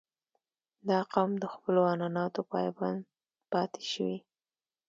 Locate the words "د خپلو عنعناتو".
1.39-2.41